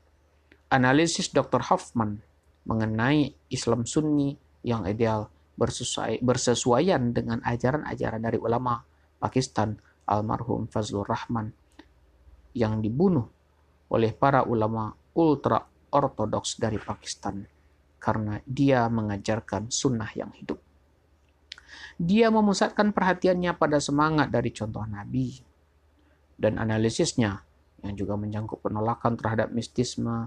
analisis 0.74 1.30
Dr. 1.30 1.62
Hoffman 1.70 2.18
mengenai 2.66 3.30
Islam 3.46 3.86
Sunni 3.86 4.34
yang 4.66 4.82
ideal 4.90 5.30
bersesuaian 6.18 7.14
dengan 7.14 7.38
ajaran-ajaran 7.46 8.18
dari 8.18 8.38
ulama 8.42 8.82
Pakistan 9.22 9.78
almarhum 10.10 10.66
Fazlur 10.66 11.06
Rahman 11.06 11.54
yang 12.58 12.82
dibunuh 12.82 13.30
oleh 13.94 14.10
para 14.10 14.42
ulama 14.42 14.90
ultra 15.14 15.62
ortodoks 15.94 16.58
dari 16.58 16.82
Pakistan 16.82 17.46
karena 18.02 18.42
dia 18.42 18.90
mengajarkan 18.90 19.70
sunnah 19.70 20.10
yang 20.18 20.34
hidup. 20.34 20.58
Dia 21.94 22.34
memusatkan 22.34 22.90
perhatiannya 22.90 23.54
pada 23.54 23.78
semangat 23.78 24.34
dari 24.34 24.50
contoh 24.50 24.82
Nabi 24.82 25.38
dan 26.34 26.58
analisisnya 26.58 27.46
yang 27.86 27.94
juga 27.94 28.18
menyangkut 28.18 28.58
penolakan 28.58 29.14
terhadap 29.14 29.54
mistisme 29.54 30.26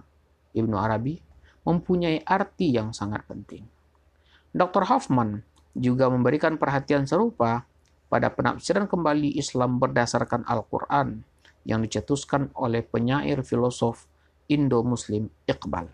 Ibnu 0.55 0.75
Arabi 0.77 1.19
mempunyai 1.67 2.23
arti 2.23 2.71
yang 2.71 2.95
sangat 2.95 3.27
penting. 3.27 3.67
Dr. 4.55 4.87
Hoffman 4.87 5.43
juga 5.75 6.07
memberikan 6.07 6.55
perhatian 6.55 7.03
serupa 7.03 7.67
pada 8.07 8.31
penafsiran 8.31 8.87
kembali 8.87 9.35
Islam 9.35 9.77
berdasarkan 9.83 10.47
Al-Quran 10.47 11.27
yang 11.67 11.83
dicetuskan 11.83 12.55
oleh 12.55 12.79
penyair 12.79 13.43
filosof 13.43 14.07
Indo-Muslim 14.47 15.27
Iqbal. 15.43 15.91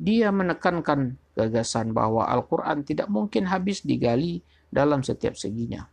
Dia 0.00 0.32
menekankan 0.32 1.20
gagasan 1.36 1.92
bahwa 1.92 2.24
Al-Quran 2.24 2.88
tidak 2.88 3.12
mungkin 3.12 3.52
habis 3.52 3.84
digali 3.84 4.40
dalam 4.72 5.04
setiap 5.04 5.36
seginya. 5.36 5.84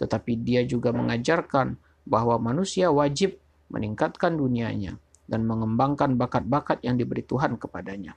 Tetapi 0.00 0.40
dia 0.40 0.64
juga 0.64 0.96
mengajarkan 0.96 1.76
bahwa 2.08 2.40
manusia 2.40 2.88
wajib 2.88 3.36
meningkatkan 3.68 4.40
dunianya 4.40 4.96
dan 5.24 5.48
mengembangkan 5.48 6.16
bakat-bakat 6.20 6.84
yang 6.84 7.00
diberi 7.00 7.24
Tuhan 7.24 7.56
kepadanya. 7.56 8.12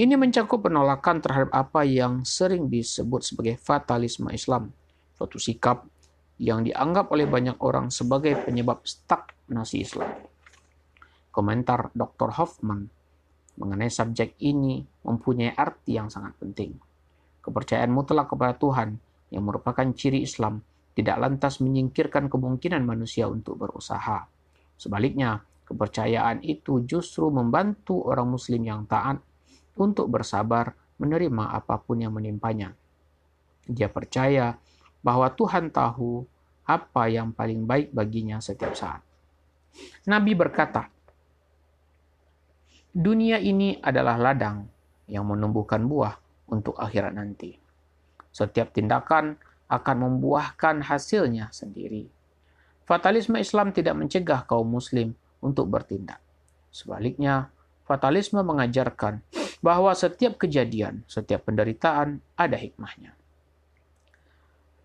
Ini 0.00 0.16
mencakup 0.16 0.64
penolakan 0.64 1.20
terhadap 1.20 1.52
apa 1.52 1.84
yang 1.84 2.24
sering 2.24 2.72
disebut 2.72 3.20
sebagai 3.20 3.60
fatalisme 3.60 4.32
Islam, 4.32 4.72
suatu 5.12 5.36
sikap 5.36 5.84
yang 6.40 6.64
dianggap 6.64 7.12
oleh 7.12 7.28
banyak 7.28 7.60
orang 7.60 7.92
sebagai 7.92 8.32
penyebab 8.40 8.80
stagnasi 8.88 9.84
Islam. 9.84 10.08
Komentar 11.28 11.92
Dr. 11.92 12.32
Hoffman 12.32 12.88
mengenai 13.60 13.92
subjek 13.92 14.40
ini 14.40 14.80
mempunyai 15.04 15.52
arti 15.52 16.00
yang 16.00 16.08
sangat 16.08 16.32
penting. 16.40 16.80
Kepercayaan 17.44 17.92
mutlak 17.92 18.32
kepada 18.32 18.56
Tuhan 18.56 18.96
yang 19.28 19.44
merupakan 19.44 19.84
ciri 19.92 20.24
Islam 20.24 20.64
tidak 20.96 21.20
lantas 21.20 21.60
menyingkirkan 21.60 22.32
kemungkinan 22.32 22.82
manusia 22.88 23.28
untuk 23.28 23.60
berusaha. 23.60 24.24
Sebaliknya, 24.80 25.44
kepercayaan 25.70 26.42
itu 26.42 26.82
justru 26.82 27.30
membantu 27.30 28.02
orang 28.10 28.26
Muslim 28.26 28.66
yang 28.66 28.82
taat 28.90 29.22
untuk 29.78 30.10
bersabar 30.10 30.74
menerima 30.98 31.54
apa 31.54 31.78
pun 31.78 32.02
yang 32.02 32.10
menimpanya. 32.10 32.74
Dia 33.70 33.86
percaya 33.86 34.58
bahwa 35.00 35.30
Tuhan 35.30 35.70
tahu 35.70 36.26
apa 36.66 37.06
yang 37.06 37.30
paling 37.30 37.64
baik 37.64 37.94
baginya 37.94 38.42
setiap 38.42 38.74
saat. 38.74 39.00
Nabi 40.10 40.34
berkata, 40.34 40.90
"Dunia 42.90 43.38
ini 43.38 43.78
adalah 43.78 44.18
ladang 44.18 44.66
yang 45.06 45.22
menumbuhkan 45.30 45.86
buah 45.86 46.18
untuk 46.50 46.74
akhirat 46.76 47.14
nanti. 47.14 47.54
Setiap 48.34 48.74
tindakan 48.74 49.38
akan 49.70 49.96
membuahkan 50.02 50.82
hasilnya 50.82 51.54
sendiri." 51.54 52.10
Fatalisme 52.90 53.38
Islam 53.38 53.70
tidak 53.70 53.94
mencegah 53.94 54.42
kaum 54.50 54.66
Muslim 54.66 55.14
untuk 55.40 55.68
bertindak. 55.68 56.20
Sebaliknya, 56.70 57.50
fatalisme 57.84 58.40
mengajarkan 58.40 59.24
bahwa 59.60 59.92
setiap 59.92 60.40
kejadian, 60.40 61.04
setiap 61.04 61.44
penderitaan 61.44 62.22
ada 62.38 62.56
hikmahnya. 62.56 63.12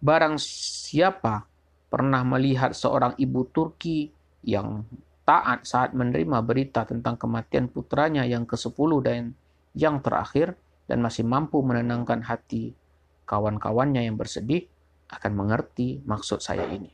Barang 0.03 0.35
siapa 0.41 1.47
pernah 1.87 2.25
melihat 2.27 2.75
seorang 2.75 3.15
ibu 3.15 3.47
Turki 3.47 4.11
yang 4.43 4.83
taat 5.25 5.65
saat 5.65 5.95
menerima 5.95 6.43
berita 6.45 6.85
tentang 6.85 7.17
kematian 7.17 7.71
putranya 7.71 8.27
yang 8.27 8.45
ke-10 8.45 8.91
dan 9.01 9.33
yang 9.73 10.03
terakhir 10.03 10.53
dan 10.85 11.01
masih 11.01 11.25
mampu 11.25 11.65
menenangkan 11.65 12.21
hati 12.21 12.77
kawan-kawannya 13.25 14.05
yang 14.05 14.15
bersedih 14.15 14.69
akan 15.09 15.33
mengerti 15.33 16.05
maksud 16.05 16.41
saya 16.41 16.69
ini. 16.69 16.93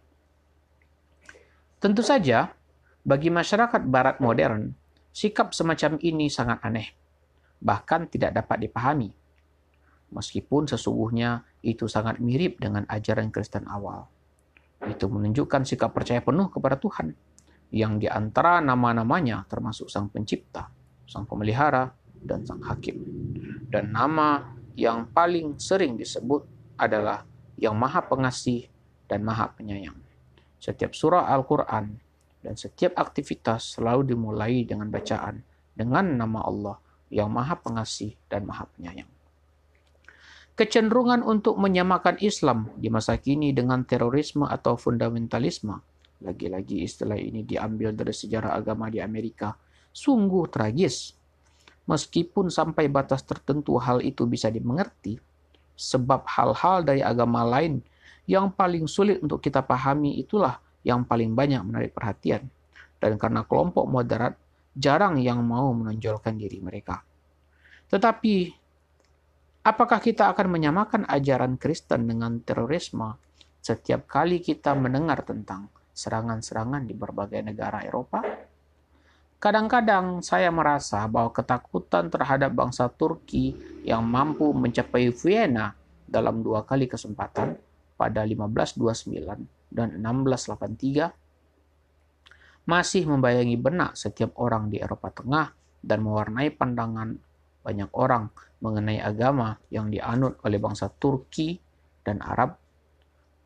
Tentu 1.82 2.06
saja, 2.06 2.54
bagi 3.02 3.30
masyarakat 3.34 3.82
barat 3.90 4.22
modern, 4.22 4.74
sikap 5.12 5.54
semacam 5.54 5.98
ini 6.02 6.30
sangat 6.30 6.62
aneh 6.62 7.02
bahkan 7.62 8.10
tidak 8.10 8.34
dapat 8.34 8.68
dipahami. 8.68 9.14
Meskipun 10.12 10.68
sesungguhnya 10.68 11.46
itu 11.64 11.88
sangat 11.88 12.20
mirip 12.20 12.60
dengan 12.60 12.84
ajaran 12.90 13.32
Kristen 13.32 13.70
awal. 13.70 14.10
Itu 14.84 15.08
menunjukkan 15.08 15.64
sikap 15.64 15.94
percaya 15.94 16.20
penuh 16.20 16.52
kepada 16.52 16.76
Tuhan, 16.76 17.14
yang 17.72 18.02
di 18.02 18.10
antara 18.12 18.60
nama-namanya 18.60 19.46
termasuk 19.48 19.88
Sang 19.88 20.12
Pencipta, 20.12 20.68
Sang 21.08 21.24
Pemelihara, 21.30 21.88
dan 22.18 22.44
Sang 22.44 22.60
Hakim. 22.66 22.98
Dan 23.72 23.96
nama 23.96 24.52
yang 24.76 25.08
paling 25.14 25.56
sering 25.62 25.96
disebut 25.96 26.44
adalah 26.76 27.24
yang 27.56 27.78
Maha 27.78 28.04
Pengasih 28.04 28.68
dan 29.06 29.24
Maha 29.24 29.54
Penyayang. 29.54 29.96
Setiap 30.60 30.92
surah 30.92 31.30
Al-Quran 31.30 32.01
dan 32.42 32.58
setiap 32.58 32.98
aktivitas 32.98 33.78
selalu 33.78 34.14
dimulai 34.14 34.66
dengan 34.66 34.90
bacaan 34.90 35.42
dengan 35.78 36.18
nama 36.18 36.42
Allah 36.44 36.78
yang 37.14 37.32
maha 37.32 37.58
pengasih 37.58 38.16
dan 38.28 38.46
maha 38.46 38.68
penyayang. 38.76 39.10
Kecenderungan 40.56 41.24
untuk 41.24 41.58
menyamakan 41.58 42.20
Islam 42.22 42.70
di 42.76 42.92
masa 42.92 43.18
kini 43.18 43.56
dengan 43.56 43.88
terorisme 43.88 44.46
atau 44.46 44.76
fundamentalisme, 44.76 45.80
lagi-lagi 46.22 46.86
istilah 46.86 47.18
ini 47.18 47.42
diambil 47.42 47.96
dari 47.96 48.14
sejarah 48.14 48.60
agama 48.60 48.92
di 48.92 49.02
Amerika, 49.02 49.56
sungguh 49.90 50.46
tragis. 50.52 51.18
Meskipun 51.90 52.54
sampai 52.54 52.92
batas 52.92 53.26
tertentu 53.26 53.80
hal 53.82 54.06
itu 54.06 54.28
bisa 54.30 54.54
dimengerti, 54.54 55.18
sebab 55.74 56.30
hal-hal 56.30 56.86
dari 56.86 57.02
agama 57.02 57.42
lain 57.42 57.82
yang 58.30 58.54
paling 58.54 58.86
sulit 58.86 59.18
untuk 59.24 59.42
kita 59.42 59.66
pahami 59.66 60.22
itulah 60.22 60.62
yang 60.82 61.06
paling 61.06 61.34
banyak 61.34 61.62
menarik 61.62 61.92
perhatian. 61.94 62.50
Dan 63.02 63.18
karena 63.18 63.46
kelompok 63.46 63.90
moderat 63.90 64.38
jarang 64.78 65.20
yang 65.20 65.42
mau 65.44 65.74
menonjolkan 65.76 66.38
diri 66.38 66.62
mereka. 66.62 67.04
Tetapi, 67.92 68.36
apakah 69.68 70.00
kita 70.00 70.32
akan 70.32 70.48
menyamakan 70.48 71.04
ajaran 71.10 71.60
Kristen 71.60 72.08
dengan 72.08 72.40
terorisme 72.40 73.20
setiap 73.62 74.08
kali 74.08 74.40
kita 74.40 74.74
mendengar 74.74 75.22
tentang 75.28 75.68
serangan-serangan 75.92 76.88
di 76.88 76.94
berbagai 76.96 77.44
negara 77.44 77.84
Eropa? 77.84 78.24
Kadang-kadang 79.42 80.22
saya 80.22 80.54
merasa 80.54 81.02
bahwa 81.10 81.34
ketakutan 81.34 82.14
terhadap 82.14 82.54
bangsa 82.54 82.86
Turki 82.94 83.58
yang 83.82 84.06
mampu 84.06 84.54
mencapai 84.54 85.10
Vienna 85.10 85.74
dalam 86.06 86.46
dua 86.46 86.62
kali 86.62 86.86
kesempatan 86.86 87.58
pada 87.98 88.22
1529 88.22 89.61
dan 89.72 90.04
1683 90.04 92.68
masih 92.68 93.08
membayangi 93.10 93.58
benak 93.58 93.98
setiap 93.98 94.38
orang 94.38 94.70
di 94.70 94.78
Eropa 94.78 95.10
Tengah 95.10 95.50
dan 95.82 96.06
mewarnai 96.06 96.54
pandangan 96.54 97.18
banyak 97.66 97.90
orang 97.98 98.30
mengenai 98.62 99.02
agama 99.02 99.58
yang 99.74 99.90
dianut 99.90 100.38
oleh 100.46 100.62
bangsa 100.62 100.94
Turki 100.94 101.58
dan 102.06 102.22
Arab, 102.22 102.54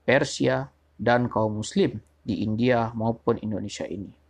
Persia, 0.04 0.68
dan 0.96 1.28
kaum 1.32 1.64
Muslim 1.64 2.00
di 2.24 2.44
India 2.44 2.92
maupun 2.96 3.40
Indonesia 3.40 3.88
ini. 3.88 4.26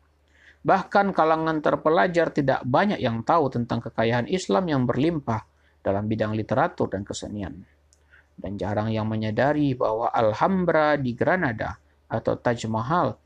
Bahkan 0.65 1.13
kalangan 1.13 1.61
terpelajar 1.61 2.33
tidak 2.33 2.65
banyak 2.65 2.97
yang 2.97 3.21
tahu 3.21 3.53
tentang 3.53 3.85
kekayaan 3.85 4.25
Islam 4.25 4.65
yang 4.65 4.81
berlimpah 4.89 5.45
dalam 5.85 6.09
bidang 6.09 6.33
literatur 6.33 6.89
dan 6.89 7.05
kesenian. 7.05 7.61
Dan 8.35 8.57
jarang 8.57 8.89
yang 8.89 9.05
menyadari 9.05 9.77
bahwa 9.77 10.09
Alhambra 10.09 10.97
di 10.97 11.13
Granada 11.13 11.77
atau 12.09 12.37
Taj 12.37 12.65
Mahal 12.69 13.17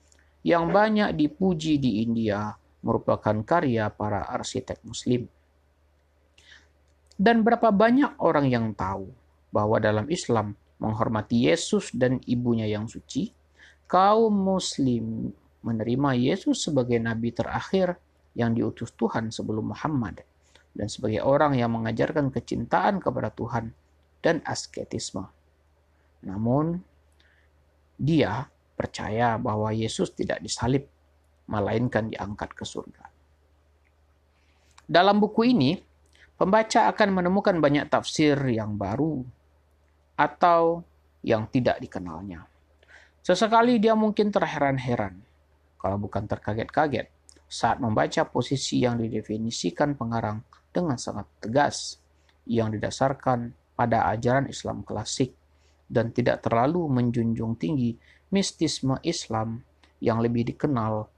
yang 0.43 0.71
banyak 0.71 1.15
dipuji 1.15 1.77
di 1.77 2.03
India 2.03 2.55
merupakan 2.79 3.35
karya 3.43 3.91
para 3.91 4.23
arsitek 4.27 4.79
muslim. 4.87 5.27
Dan 7.19 7.43
berapa 7.43 7.75
banyak 7.75 8.15
orang 8.23 8.47
yang 8.47 8.71
tahu 8.71 9.11
bahwa 9.51 9.75
dalam 9.83 10.07
Islam 10.07 10.55
menghormati 10.79 11.51
Yesus 11.51 11.91
dan 11.91 12.23
ibunya 12.23 12.63
yang 12.63 12.87
suci, 12.87 13.35
kaum 13.91 14.31
muslim 14.31 15.35
menerima 15.59 16.15
Yesus 16.15 16.63
sebagai 16.63 16.95
nabi 17.03 17.35
terakhir 17.35 17.99
yang 18.39 18.55
diutus 18.55 18.95
Tuhan 18.95 19.35
sebelum 19.35 19.75
Muhammad 19.75 20.23
dan 20.71 20.87
sebagai 20.87 21.19
orang 21.27 21.59
yang 21.59 21.75
mengajarkan 21.75 22.31
kecintaan 22.31 23.03
kepada 23.03 23.27
Tuhan 23.35 23.75
dan 24.23 24.39
asketisme. 24.47 25.27
Namun, 26.23 26.79
dia 27.99 28.47
percaya 28.79 29.35
bahwa 29.35 29.75
Yesus 29.75 30.15
tidak 30.15 30.39
disalib 30.39 30.87
melainkan 31.51 32.07
diangkat 32.07 32.55
ke 32.55 32.63
surga. 32.63 33.03
Dalam 34.87 35.19
buku 35.19 35.51
ini, 35.51 35.75
pembaca 36.39 36.87
akan 36.87 37.09
menemukan 37.19 37.59
banyak 37.59 37.91
tafsir 37.91 38.39
yang 38.47 38.79
baru 38.79 39.19
atau 40.15 40.87
yang 41.19 41.51
tidak 41.51 41.83
dikenalnya. 41.83 42.47
Sesekali 43.19 43.83
dia 43.83 43.99
mungkin 43.99 44.31
terheran-heran, 44.31 45.19
kalau 45.75 45.99
bukan 45.99 46.23
terkaget-kaget, 46.23 47.11
saat 47.51 47.83
membaca 47.83 48.23
posisi 48.23 48.79
yang 48.87 48.95
didefinisikan 48.95 49.99
pengarang 49.99 50.39
dengan 50.71 50.95
sangat 50.95 51.27
tegas, 51.43 51.99
yang 52.47 52.71
didasarkan 52.71 53.51
pada 53.75 54.07
ajaran 54.09 54.47
Islam 54.47 54.81
klasik 54.81 55.35
dan 55.89 56.13
tidak 56.13 56.45
terlalu 56.45 56.85
menjunjung 56.89 57.57
tinggi 57.57 57.97
mistisme 58.29 59.01
Islam 59.01 59.65
yang 59.99 60.21
lebih 60.21 60.45
dikenal 60.53 61.09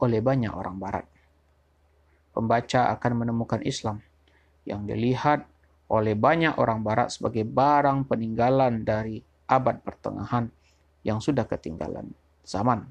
oleh 0.00 0.20
banyak 0.22 0.50
orang 0.50 0.76
Barat. 0.78 1.06
Pembaca 2.34 2.90
akan 2.94 3.12
menemukan 3.14 3.62
Islam 3.62 4.02
yang 4.66 4.86
dilihat 4.88 5.46
oleh 5.92 6.16
banyak 6.16 6.56
orang 6.56 6.82
Barat 6.82 7.14
sebagai 7.14 7.46
barang 7.46 8.08
peninggalan 8.08 8.82
dari 8.82 9.22
abad 9.46 9.78
pertengahan 9.84 10.48
yang 11.04 11.20
sudah 11.20 11.44
ketinggalan 11.44 12.10
zaman. 12.42 12.88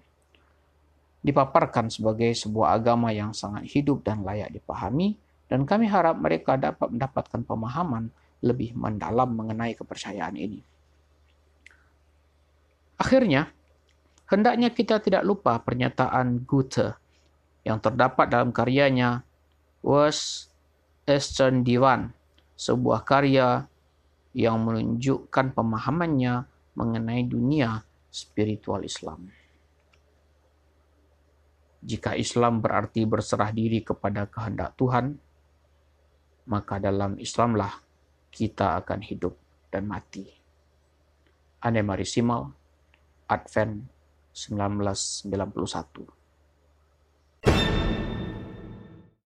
Dipaparkan 1.24 1.88
sebagai 1.88 2.36
sebuah 2.36 2.78
agama 2.78 3.10
yang 3.16 3.32
sangat 3.32 3.64
hidup 3.72 4.04
dan 4.04 4.28
layak 4.28 4.52
dipahami, 4.52 5.16
dan 5.48 5.64
kami 5.64 5.88
harap 5.88 6.20
mereka 6.20 6.60
dapat 6.60 6.92
mendapatkan 6.92 7.42
pemahaman 7.48 8.12
lebih 8.44 8.76
mendalam 8.76 9.32
mengenai 9.32 9.72
kepercayaan 9.74 10.36
ini. 10.36 10.73
Akhirnya, 13.04 13.52
hendaknya 14.32 14.72
kita 14.72 15.04
tidak 15.04 15.28
lupa 15.28 15.60
pernyataan 15.60 16.48
Goethe 16.48 16.96
yang 17.68 17.84
terdapat 17.84 18.32
dalam 18.32 18.56
karyanya 18.56 19.28
Was 19.84 20.48
Eastern 21.04 21.68
Divan, 21.68 22.16
sebuah 22.56 23.04
karya 23.04 23.68
yang 24.32 24.64
menunjukkan 24.64 25.52
pemahamannya 25.52 26.48
mengenai 26.80 27.28
dunia 27.28 27.84
spiritual 28.08 28.88
Islam. 28.88 29.28
Jika 31.84 32.16
Islam 32.16 32.64
berarti 32.64 33.04
berserah 33.04 33.52
diri 33.52 33.84
kepada 33.84 34.32
kehendak 34.32 34.80
Tuhan, 34.80 35.20
maka 36.48 36.80
dalam 36.80 37.20
Islamlah 37.20 37.84
kita 38.32 38.80
akan 38.80 39.04
hidup 39.04 39.36
dan 39.68 39.92
mati. 39.92 40.24
Anne 41.60 41.84
Marie 41.84 42.08
Simal, 42.08 42.63
Advent 43.30 43.88
1991 44.34 46.14